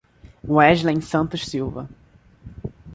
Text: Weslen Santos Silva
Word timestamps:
Weslen 0.55 0.99
Santos 0.99 1.43
Silva 1.47 1.87